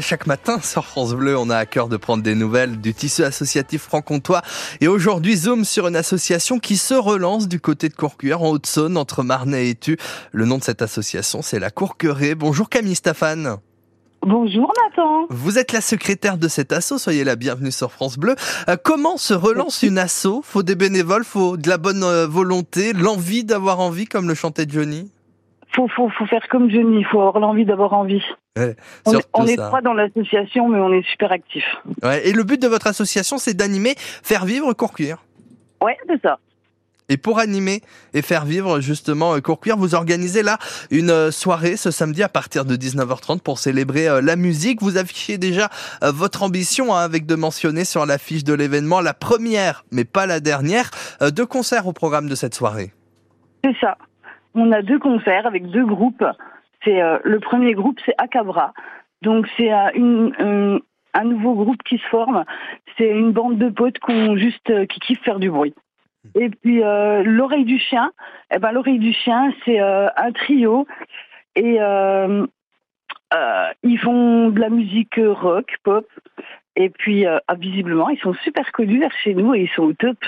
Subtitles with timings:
[0.00, 3.22] Chaque matin sur France Bleu, on a à cœur de prendre des nouvelles du tissu
[3.22, 4.42] associatif franc-comtois.
[4.80, 8.96] Et aujourd'hui, zoom sur une association qui se relance du côté de Courcuère, en Haute-Saône,
[8.96, 9.96] entre Marnay et Tu.
[10.32, 12.34] Le nom de cette association, c'est la Courquerée.
[12.34, 13.58] Bonjour Camille Stéphane.
[14.22, 15.26] Bonjour Nathan.
[15.30, 18.34] Vous êtes la secrétaire de cet asso, soyez la bienvenue sur France Bleu.
[18.68, 22.92] Euh, comment se relance une asso Faut des bénévoles, faut de la bonne euh, volonté,
[22.92, 25.12] l'envie d'avoir envie, comme le chantait Johnny?
[25.76, 28.22] Faut, faut, faut faire comme Johnny, il faut avoir l'envie d'avoir envie.
[29.04, 31.76] on, est trois dans l'association, mais on est super actifs.
[32.24, 35.18] et le but de votre association, c'est d'animer, faire vivre Courcuire.
[35.82, 36.38] Ouais, c'est ça.
[37.08, 37.82] Et pour animer
[38.14, 40.58] et faire vivre justement euh, Courcuire, vous organisez là
[40.90, 44.82] une euh, soirée ce samedi à partir de 19h30 pour célébrer euh, la musique.
[44.82, 45.70] Vous affichez déjà
[46.02, 50.40] votre ambition hein, avec de mentionner sur l'affiche de l'événement la première, mais pas la
[50.40, 50.90] dernière,
[51.32, 52.92] deux concerts au programme de cette soirée.
[53.64, 53.96] C'est ça
[54.56, 56.24] on a deux concerts avec deux groupes.
[56.84, 58.72] C'est euh, le premier groupe, c'est Acabra.
[59.22, 60.78] Donc c'est euh,
[61.14, 62.44] un nouveau groupe qui se forme.
[62.96, 65.74] C'est une bande de potes qui juste euh, qui kiffent faire du bruit.
[66.34, 68.10] Et puis l'oreille du chien.
[68.52, 70.84] Eh ben l'oreille du chien, c'est un trio
[71.54, 71.78] et
[73.84, 76.04] ils font de la musique rock, pop.
[76.74, 79.92] Et puis ah, visiblement, ils sont super connus vers chez nous et ils sont au
[79.92, 80.18] top.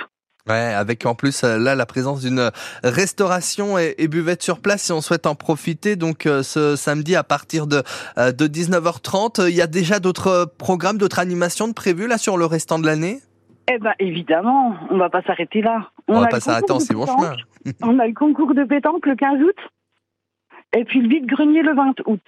[0.48, 2.50] Ouais, avec en plus euh, là la présence d'une
[2.82, 5.96] restauration et, buvette sur place si on souhaite en profiter.
[5.96, 7.82] Donc euh, ce samedi à partir de,
[8.16, 12.38] euh, de 19h30, il y a déjà d'autres programmes, d'autres animations de prévues là sur
[12.38, 13.18] le restant de l'année?
[13.70, 15.90] Eh ben évidemment, on va pas s'arrêter là.
[16.08, 17.36] On, on va pas s'arrêter en si bon chemin.
[17.82, 19.56] on a le concours de pétanque le 15 août
[20.76, 22.22] et puis le vide-grenier le 20 août.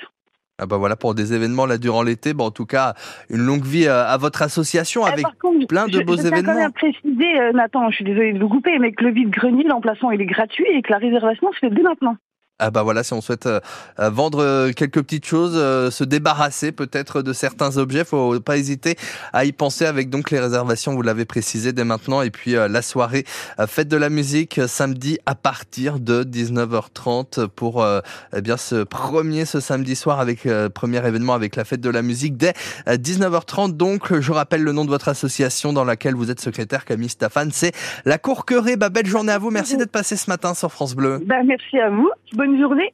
[0.60, 2.34] Ah bah voilà pour des événements là durant l'été.
[2.34, 2.94] Bon, en tout cas,
[3.30, 5.26] une longue vie euh, à, votre association eh, avec
[5.68, 6.36] plein de beaux événements.
[6.36, 9.12] Je quand même préciser, euh, Nathan, je suis désolée de vous couper, mais que le
[9.12, 12.16] vide-grenier, l'emplacement, il est gratuit et que la réservation se fait dès maintenant.
[12.62, 13.58] Ah bah voilà, si on souhaite euh,
[13.98, 18.96] euh, vendre euh, quelques petites choses, se débarrasser peut-être de certains objets, faut pas hésiter
[19.32, 22.82] à y penser avec donc les réservations, vous l'avez précisé dès maintenant, et puis la
[22.82, 23.24] soirée
[23.66, 27.86] fête de la musique samedi à partir de 19h30 pour
[28.34, 32.02] eh bien ce premier ce samedi soir avec premier événement avec la fête de la
[32.02, 32.52] musique dès
[32.86, 33.76] 19h30.
[33.76, 37.50] Donc je rappelle le nom de votre association dans laquelle vous êtes secrétaire Camille Stéphane,
[37.52, 37.72] c'est
[38.04, 38.76] la Courquerée.
[38.76, 41.20] Bah, belle journée à vous, merci d'être passé ce matin sur France Bleu.
[41.24, 42.10] Bah, merci à vous.
[42.50, 42.88] Bonne journée.